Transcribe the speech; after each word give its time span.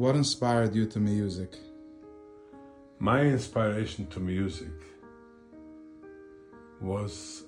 What 0.00 0.16
inspired 0.16 0.74
you 0.74 0.86
to 0.86 0.98
music? 0.98 1.58
My 2.98 3.20
inspiration 3.20 4.06
to 4.06 4.18
music 4.18 4.72
was 6.80 7.44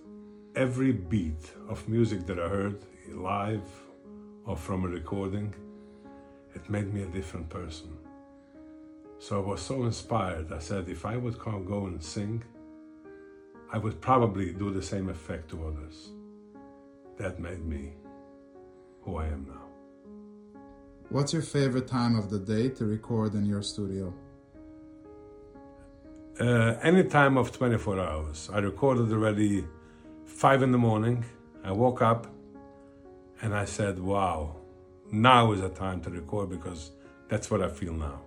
every 0.54 0.92
beat 0.92 1.50
of 1.70 1.88
music 1.88 2.26
that 2.26 2.38
I 2.38 2.48
heard 2.48 2.84
live 3.08 3.66
or 4.44 4.54
from 4.54 4.84
a 4.84 4.88
recording. 4.88 5.54
It 6.54 6.68
made 6.68 6.92
me 6.92 7.04
a 7.04 7.06
different 7.06 7.48
person. 7.48 7.88
So 9.18 9.42
I 9.42 9.46
was 9.46 9.62
so 9.62 9.84
inspired. 9.84 10.52
I 10.52 10.58
said, 10.58 10.90
if 10.90 11.06
I 11.06 11.16
would 11.16 11.38
go 11.38 11.86
and 11.86 12.04
sing, 12.04 12.44
I 13.72 13.78
would 13.78 13.98
probably 14.02 14.52
do 14.52 14.70
the 14.70 14.82
same 14.82 15.08
effect 15.08 15.48
to 15.52 15.68
others. 15.68 16.10
That 17.16 17.40
made 17.40 17.64
me 17.64 17.94
who 19.00 19.16
I 19.16 19.28
am 19.28 19.46
now. 19.48 19.61
What's 21.12 21.32
your 21.34 21.42
favorite 21.42 21.86
time 21.86 22.16
of 22.16 22.30
the 22.30 22.38
day 22.38 22.70
to 22.70 22.86
record 22.86 23.34
in 23.34 23.44
your 23.44 23.62
studio? 23.62 24.14
Uh, 26.40 26.74
any 26.82 27.04
time 27.04 27.36
of 27.36 27.52
24 27.52 28.00
hours. 28.00 28.48
I 28.52 28.58
recorded 28.58 29.12
already 29.12 29.64
five 30.24 30.62
in 30.62 30.72
the 30.72 30.78
morning. 30.78 31.24
I 31.62 31.72
woke 31.72 32.00
up 32.00 32.26
and 33.42 33.54
I 33.54 33.66
said, 33.66 33.98
wow, 33.98 34.56
now 35.10 35.52
is 35.52 35.60
the 35.60 35.68
time 35.68 36.00
to 36.00 36.10
record 36.10 36.48
because 36.48 36.92
that's 37.28 37.50
what 37.50 37.60
I 37.60 37.68
feel 37.68 37.92
now 37.92 38.22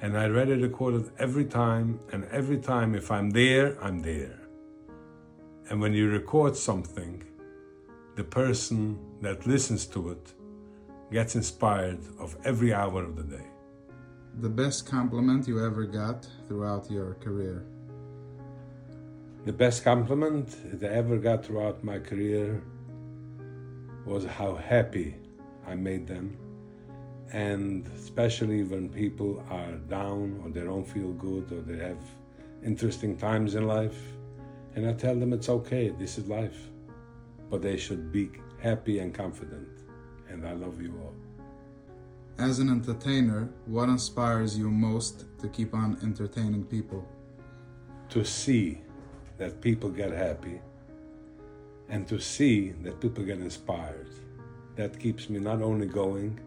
and 0.00 0.18
I 0.18 0.26
read 0.26 0.50
it 0.50 0.60
recorded 0.60 1.10
every 1.18 1.46
time, 1.46 2.00
and 2.12 2.24
every 2.26 2.58
time 2.58 2.94
if 2.94 3.10
I'm 3.10 3.30
there, 3.30 3.82
I'm 3.82 4.02
there. 4.02 4.38
And 5.70 5.80
when 5.80 5.94
you 5.94 6.08
record 6.10 6.56
something, 6.56 7.24
the 8.14 8.24
person 8.24 8.98
that 9.22 9.46
listens 9.46 9.86
to 9.86 10.10
it 10.10 10.34
gets 11.12 11.34
inspired 11.34 12.00
of 12.18 12.36
every 12.44 12.72
hour 12.72 13.02
of 13.04 13.16
the 13.16 13.22
day. 13.22 13.46
The 14.40 14.48
best 14.48 14.86
compliment 14.86 15.48
you 15.48 15.64
ever 15.64 15.84
got 15.84 16.26
throughout 16.46 16.90
your 16.90 17.14
career? 17.14 17.64
The 19.44 19.52
best 19.52 19.84
compliment 19.84 20.80
that 20.80 20.92
I 20.92 20.94
ever 20.94 21.16
got 21.18 21.44
throughout 21.44 21.84
my 21.84 21.98
career 21.98 22.62
was 24.04 24.24
how 24.24 24.56
happy 24.56 25.16
I 25.66 25.74
made 25.74 26.06
them 26.06 26.36
and 27.32 27.86
especially 27.96 28.62
when 28.62 28.88
people 28.88 29.42
are 29.50 29.72
down 29.88 30.40
or 30.42 30.50
they 30.50 30.62
don't 30.62 30.86
feel 30.86 31.12
good 31.14 31.50
or 31.50 31.60
they 31.62 31.82
have 31.82 31.98
interesting 32.64 33.16
times 33.16 33.54
in 33.54 33.66
life 33.66 33.98
and 34.74 34.86
i 34.88 34.92
tell 34.92 35.16
them 35.16 35.32
it's 35.32 35.48
okay 35.48 35.88
this 35.98 36.18
is 36.18 36.28
life 36.28 36.68
but 37.50 37.62
they 37.62 37.76
should 37.76 38.12
be 38.12 38.30
happy 38.60 39.00
and 39.00 39.12
confident 39.12 39.85
and 40.36 40.46
i 40.46 40.52
love 40.52 40.80
you 40.80 40.92
all 41.02 41.14
as 42.38 42.58
an 42.58 42.68
entertainer 42.68 43.48
what 43.66 43.88
inspires 43.88 44.58
you 44.58 44.70
most 44.70 45.24
to 45.40 45.48
keep 45.48 45.74
on 45.74 45.98
entertaining 46.02 46.64
people 46.64 47.02
to 48.08 48.24
see 48.24 48.80
that 49.38 49.60
people 49.60 49.90
get 49.90 50.12
happy 50.12 50.60
and 51.88 52.06
to 52.06 52.18
see 52.18 52.70
that 52.82 53.00
people 53.00 53.24
get 53.24 53.38
inspired 53.38 54.10
that 54.76 54.98
keeps 54.98 55.30
me 55.30 55.38
not 55.38 55.62
only 55.62 55.86
going 55.86 56.38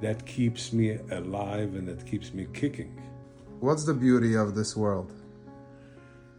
that 0.00 0.26
keeps 0.26 0.72
me 0.72 0.98
alive 1.12 1.74
and 1.76 1.88
that 1.88 2.04
keeps 2.06 2.34
me 2.34 2.46
kicking. 2.52 3.00
What's 3.60 3.84
the 3.84 3.94
beauty 3.94 4.34
of 4.34 4.54
this 4.54 4.76
world? 4.76 5.10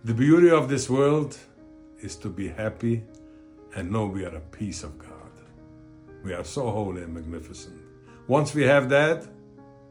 The 0.04 0.14
beauty 0.14 0.52
of 0.52 0.70
this 0.70 0.88
world 0.88 1.38
is 2.00 2.16
to 2.18 2.30
be 2.30 2.48
happy 2.48 3.04
and 3.76 3.92
know 3.92 4.06
we 4.06 4.24
are 4.24 4.36
a 4.36 4.42
piece 4.60 4.84
of 4.84 5.00
God. 5.00 5.15
We 6.26 6.34
are 6.34 6.44
so 6.44 6.72
holy 6.72 7.04
and 7.04 7.14
magnificent. 7.14 7.80
Once 8.26 8.56
we 8.56 8.64
have 8.64 8.90
that, 8.90 9.28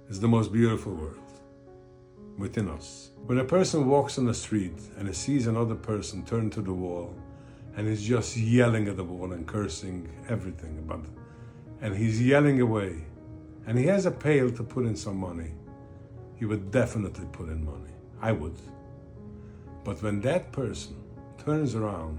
it's 0.09 0.19
the 0.19 0.27
most 0.27 0.53
beautiful 0.53 0.93
world 0.93 1.21
within 2.37 2.69
us. 2.69 3.11
When 3.27 3.39
a 3.39 3.45
person 3.45 3.87
walks 3.87 4.19
on 4.19 4.25
the 4.25 4.35
street 4.35 4.77
and 4.99 5.07
he 5.07 5.15
sees 5.15 5.47
another 5.47 5.77
person 5.77 6.25
turn 6.25 6.51
to 6.51 6.61
the 6.61 6.73
wall 6.73 7.15
and 7.77 7.87
he's 7.87 8.03
just 8.03 8.37
yelling 8.37 8.89
at 8.89 8.97
the 8.97 9.05
wall 9.05 9.33
and 9.33 9.47
cursing 9.47 10.11
everything 10.29 10.77
about 10.79 11.05
it, 11.05 11.13
and 11.83 11.97
he's 11.97 12.21
yelling 12.21 12.61
away, 12.61 13.05
and 13.69 13.79
he 13.79 13.87
has 13.87 14.05
a 14.05 14.11
pail 14.11 14.51
to 14.51 14.65
put 14.65 14.87
in 14.87 14.97
some 14.97 15.17
money, 15.17 15.53
he 16.35 16.47
would 16.47 16.73
definitely 16.73 17.27
put 17.31 17.49
in 17.49 17.65
money. 17.65 17.95
I 18.21 18.33
would. 18.33 18.59
But 19.85 20.03
when 20.03 20.21
that 20.23 20.51
person 20.51 20.97
turns 21.39 21.77
around 21.77 22.19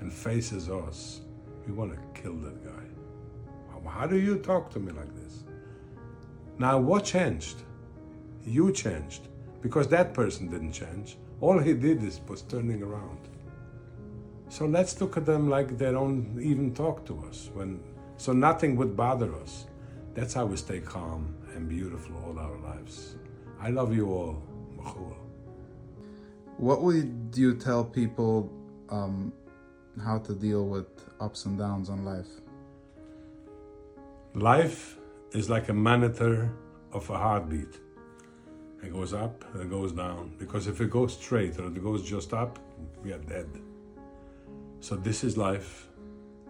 and 0.00 0.12
faces 0.12 0.68
us, 0.68 1.22
we 1.66 1.72
want 1.72 1.92
to 1.92 2.20
kill 2.20 2.34
that 2.36 2.62
guy. 2.62 2.83
How 3.94 4.08
do 4.08 4.18
you 4.18 4.38
talk 4.38 4.70
to 4.70 4.80
me 4.80 4.90
like 4.90 5.14
this? 5.14 5.44
Now, 6.58 6.78
what 6.78 7.04
changed? 7.04 7.62
You 8.44 8.72
changed 8.72 9.28
because 9.62 9.86
that 9.88 10.12
person 10.12 10.50
didn't 10.50 10.72
change. 10.72 11.16
All 11.40 11.60
he 11.60 11.74
did 11.74 12.02
is 12.02 12.20
was 12.26 12.42
turning 12.42 12.82
around. 12.82 13.20
So 14.48 14.66
let's 14.66 15.00
look 15.00 15.16
at 15.16 15.24
them 15.24 15.48
like 15.48 15.78
they 15.78 15.92
don't 15.92 16.40
even 16.40 16.74
talk 16.74 17.06
to 17.06 17.24
us 17.28 17.50
when 17.54 17.80
so 18.16 18.32
nothing 18.32 18.74
would 18.76 18.96
bother 18.96 19.32
us. 19.36 19.66
That's 20.14 20.34
how 20.34 20.46
we 20.46 20.56
stay 20.56 20.80
calm 20.80 21.36
and 21.54 21.68
beautiful 21.68 22.16
all 22.24 22.38
our 22.38 22.58
lives. 22.58 23.14
I 23.60 23.70
love 23.70 23.94
you 23.94 24.10
all. 24.12 24.42
What 26.56 26.82
would 26.82 27.32
you 27.34 27.54
tell 27.54 27.84
people 27.84 28.52
um, 28.90 29.32
how 30.04 30.18
to 30.18 30.34
deal 30.34 30.66
with 30.66 30.86
ups 31.20 31.46
and 31.46 31.58
downs 31.58 31.88
in 31.88 32.04
life? 32.04 32.28
Life 34.34 34.96
is 35.32 35.48
like 35.48 35.68
a 35.68 35.72
monitor 35.72 36.50
of 36.92 37.08
a 37.10 37.16
heartbeat. 37.16 37.80
It 38.82 38.92
goes 38.92 39.14
up 39.14 39.44
and 39.52 39.62
it 39.62 39.70
goes 39.70 39.92
down. 39.92 40.34
Because 40.38 40.66
if 40.66 40.80
it 40.80 40.90
goes 40.90 41.14
straight 41.14 41.58
or 41.58 41.66
it 41.66 41.82
goes 41.82 42.02
just 42.08 42.34
up, 42.34 42.58
we 43.02 43.12
are 43.12 43.18
dead. 43.18 43.48
So 44.80 44.96
this 44.96 45.24
is 45.24 45.36
life. 45.36 45.88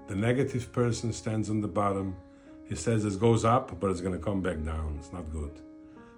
The 0.09 0.17
negative 0.17 0.73
person 0.73 1.13
stands 1.13 1.49
on 1.49 1.61
the 1.61 1.69
bottom 1.69 2.17
he 2.65 2.75
says 2.75 3.05
it 3.05 3.21
goes 3.21 3.45
up, 3.45 3.79
but 3.79 3.91
it's 3.91 4.01
going 4.01 4.15
to 4.15 4.25
come 4.25 4.41
back 4.41 4.63
down. 4.65 4.97
It's 4.99 5.13
not 5.13 5.31
good. 5.31 5.61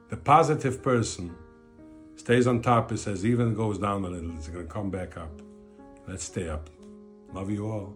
The 0.09 0.17
positive 0.17 0.83
person 0.83 1.35
stays 2.15 2.47
on 2.47 2.63
top. 2.63 2.91
He 2.91 2.97
says 2.97 3.27
even 3.27 3.55
goes 3.55 3.79
down 3.79 4.05
a 4.05 4.09
little, 4.09 4.35
it's 4.37 4.49
going 4.49 4.67
to 4.67 4.73
come 4.73 4.91
back 4.91 5.17
up. 5.17 5.43
Let's 6.07 6.25
stay 6.25 6.49
up. 6.49 6.71
Love 7.33 7.51
you 7.51 7.69
all. 7.69 7.95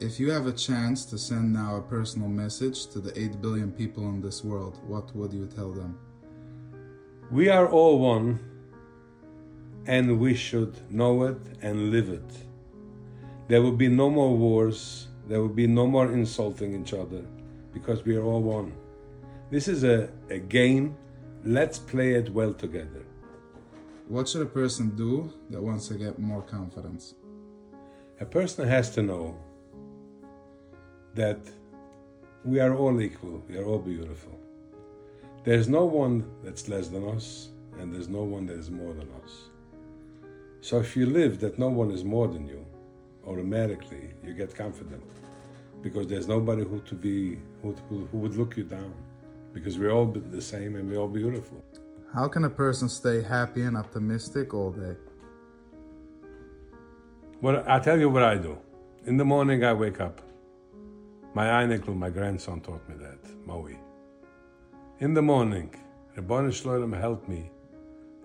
If 0.00 0.18
you 0.18 0.30
have 0.30 0.46
a 0.46 0.52
chance 0.52 1.04
to 1.04 1.18
send 1.18 1.52
now 1.52 1.76
a 1.76 1.82
personal 1.82 2.26
message 2.26 2.86
to 2.86 3.00
the 3.00 3.12
8 3.20 3.42
billion 3.42 3.70
people 3.70 4.08
in 4.08 4.22
this 4.22 4.42
world, 4.42 4.78
what 4.86 5.14
would 5.14 5.30
you 5.30 5.46
tell 5.46 5.72
them? 5.72 5.98
We 7.30 7.50
are 7.50 7.68
all 7.68 7.98
one, 7.98 8.40
and 9.84 10.18
we 10.18 10.34
should 10.34 10.74
know 10.90 11.24
it 11.24 11.36
and 11.60 11.90
live 11.90 12.08
it. 12.08 12.30
There 13.48 13.60
will 13.60 13.76
be 13.76 13.88
no 13.88 14.08
more 14.08 14.34
wars, 14.34 15.08
there 15.28 15.42
will 15.42 15.56
be 15.62 15.66
no 15.66 15.86
more 15.86 16.10
insulting 16.10 16.80
each 16.80 16.94
other 16.94 17.22
because 17.74 18.02
we 18.02 18.16
are 18.16 18.24
all 18.24 18.42
one. 18.42 18.72
This 19.50 19.68
is 19.68 19.84
a, 19.84 20.08
a 20.30 20.38
game. 20.38 20.96
Let's 21.44 21.78
play 21.78 22.14
it 22.14 22.30
well 22.30 22.54
together. 22.54 23.04
What 24.08 24.30
should 24.30 24.40
a 24.40 24.46
person 24.46 24.96
do 24.96 25.30
that 25.50 25.60
wants 25.62 25.88
to 25.88 25.94
get 25.94 26.18
more 26.18 26.40
confidence? 26.40 27.16
A 28.18 28.24
person 28.24 28.66
has 28.66 28.88
to 28.94 29.02
know 29.02 29.36
that 31.14 31.40
we 32.44 32.60
are 32.60 32.74
all 32.74 33.00
equal, 33.00 33.42
we 33.48 33.58
are 33.58 33.64
all 33.64 33.78
beautiful. 33.78 34.38
There's 35.44 35.68
no 35.68 35.84
one 35.84 36.24
that's 36.42 36.68
less 36.68 36.88
than 36.88 37.08
us, 37.08 37.48
and 37.78 37.92
there's 37.94 38.08
no 38.08 38.22
one 38.22 38.46
that 38.46 38.58
is 38.58 38.70
more 38.70 38.92
than 38.92 39.08
us. 39.22 39.50
So 40.60 40.78
if 40.78 40.96
you 40.96 41.06
live 41.06 41.40
that 41.40 41.58
no 41.58 41.68
one 41.68 41.90
is 41.90 42.04
more 42.04 42.28
than 42.28 42.46
you, 42.46 42.64
automatically 43.26 44.10
you 44.24 44.34
get 44.34 44.54
confident 44.54 45.02
because 45.82 46.06
there's 46.06 46.28
nobody 46.28 46.64
who 46.64 46.80
to 46.80 46.94
be 46.94 47.38
who, 47.62 47.74
who, 47.88 48.06
who 48.10 48.18
would 48.18 48.36
look 48.36 48.56
you 48.56 48.64
down 48.64 48.92
because 49.54 49.78
we're 49.78 49.90
all 49.90 50.06
the 50.06 50.42
same 50.42 50.76
and 50.76 50.90
we're 50.90 50.98
all 50.98 51.08
beautiful. 51.08 51.64
How 52.14 52.28
can 52.28 52.44
a 52.44 52.50
person 52.50 52.88
stay 52.88 53.22
happy 53.22 53.62
and 53.62 53.76
optimistic 53.76 54.52
all 54.52 54.70
day? 54.70 54.96
Well, 57.40 57.64
I'll 57.66 57.80
tell 57.80 57.98
you 57.98 58.10
what 58.10 58.22
I 58.22 58.36
do. 58.36 58.58
In 59.06 59.16
the 59.16 59.24
morning, 59.24 59.64
I 59.64 59.72
wake 59.72 60.00
up. 60.00 60.20
My 61.32 61.46
Eineklu, 61.46 61.96
my 61.96 62.10
grandson, 62.10 62.60
taught 62.60 62.88
me 62.88 62.96
that, 62.96 63.18
Maui. 63.46 63.78
In 64.98 65.14
the 65.14 65.22
morning, 65.22 65.72
Ribbon 66.16 66.50
Shloim 66.50 66.98
helped 66.98 67.28
me 67.28 67.50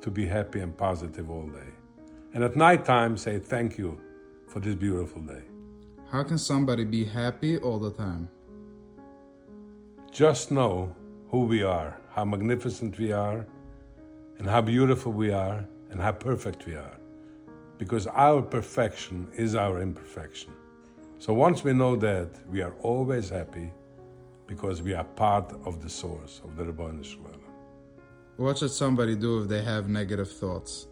to 0.02 0.10
be 0.10 0.25
happy 0.25 0.60
and 0.60 0.75
positive 0.75 1.30
all 1.30 1.48
day. 1.48 1.72
And 2.34 2.44
at 2.44 2.56
night 2.56 2.84
time, 2.84 3.16
say 3.16 3.38
thank 3.38 3.78
you 3.78 4.00
for 4.48 4.60
this 4.60 4.75
beautiful 4.75 5.22
day. 5.22 5.44
How 6.12 6.24
can 6.24 6.38
somebody 6.38 6.84
be 6.84 7.06
happy 7.06 7.57
all 7.60 7.80
the 7.80 7.92
time? 7.92 8.28
Just 10.12 10.52
know 10.52 10.96
who 11.30 11.46
we 11.46 11.62
are, 11.62 11.98
how 12.10 12.25
magnificent 12.25 12.98
we 12.98 13.12
are, 13.12 13.46
and 14.40 14.48
how 14.48 14.62
beautiful 14.62 15.12
we 15.12 15.31
are, 15.31 15.63
and 15.92 16.02
how 16.02 16.12
perfect 16.12 16.66
we 16.66 16.75
are. 16.75 16.98
Because 17.78 18.07
our 18.07 18.42
perfection 18.42 19.28
is 19.36 19.56
our 19.56 19.81
imperfection. 19.81 20.52
So 21.17 21.33
once 21.33 21.63
we 21.63 21.73
know 21.73 21.95
that, 21.95 22.29
we 22.50 22.62
are 22.62 22.73
always 22.81 23.29
happy, 23.29 23.71
because 24.47 24.81
we 24.81 24.94
are 24.94 25.03
part 25.03 25.53
of 25.65 25.81
the 25.81 25.89
source 25.89 26.41
of 26.44 26.56
the 26.56 26.65
Shel 26.65 27.21
Olam. 27.21 27.39
What 28.38 28.57
should 28.57 28.71
somebody 28.71 29.15
do 29.15 29.41
if 29.41 29.50
they 29.50 29.63
have 29.63 29.88
negative 29.88 30.29
thoughts? 30.29 30.88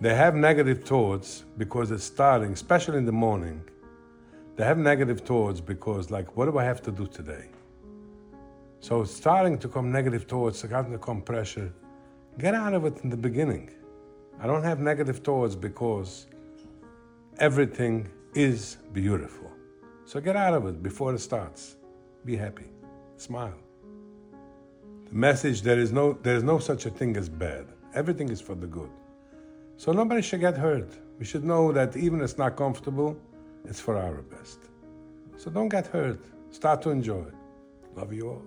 They 0.00 0.14
have 0.14 0.34
negative 0.34 0.84
thoughts 0.84 1.44
because 1.58 1.90
it's 1.90 2.04
starting, 2.04 2.52
especially 2.52 2.98
in 2.98 3.06
the 3.06 3.12
morning. 3.12 3.62
They 4.56 4.64
have 4.64 4.78
negative 4.78 5.20
thoughts 5.20 5.60
because, 5.60 6.10
like, 6.10 6.36
what 6.36 6.46
do 6.46 6.58
I 6.58 6.64
have 6.64 6.82
to 6.82 6.90
do 6.90 7.06
today? 7.06 7.46
So 8.80 9.02
it's 9.02 9.12
starting 9.12 9.58
to 9.58 9.68
come 9.68 9.92
negative 9.92 10.24
thoughts, 10.24 10.58
starting 10.58 10.92
to 10.92 10.98
come 10.98 11.22
pressure. 11.22 11.72
Get 12.38 12.54
out 12.54 12.74
of 12.74 12.84
it 12.84 12.98
in 13.04 13.10
the 13.10 13.16
beginning. 13.16 13.70
I 14.40 14.46
don't 14.46 14.64
have 14.64 14.80
negative 14.80 15.18
thoughts 15.18 15.54
because 15.54 16.26
everything 17.38 18.08
is 18.34 18.76
beautiful. 18.92 19.50
So 20.04 20.20
get 20.20 20.36
out 20.36 20.54
of 20.54 20.66
it 20.66 20.82
before 20.82 21.14
it 21.14 21.20
starts. 21.20 21.76
Be 22.24 22.36
happy. 22.36 22.70
Smile. 23.16 23.54
The 25.08 25.14
message 25.14 25.62
there 25.62 25.78
is 25.78 25.92
no 25.92 26.12
there 26.22 26.36
is 26.36 26.42
no 26.42 26.58
such 26.58 26.86
a 26.86 26.90
thing 26.90 27.16
as 27.16 27.28
bad. 27.28 27.66
Everything 27.94 28.28
is 28.28 28.40
for 28.40 28.54
the 28.54 28.66
good. 28.66 28.90
So 29.76 29.92
nobody 29.92 30.22
should 30.22 30.40
get 30.40 30.56
hurt. 30.56 30.90
We 31.18 31.24
should 31.24 31.44
know 31.44 31.72
that 31.72 31.96
even 31.96 32.20
if 32.20 32.24
it's 32.30 32.38
not 32.38 32.56
comfortable, 32.56 33.16
it's 33.64 33.80
for 33.80 33.96
our 33.96 34.22
best. 34.22 34.58
So 35.36 35.50
don't 35.50 35.68
get 35.68 35.86
hurt. 35.86 36.20
Start 36.50 36.82
to 36.82 36.90
enjoy. 36.90 37.24
Love 37.96 38.12
you 38.12 38.28
all. 38.28 38.42